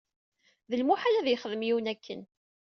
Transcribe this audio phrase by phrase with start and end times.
[0.69, 2.21] D lmuḥal ad yexdem yiwen akken.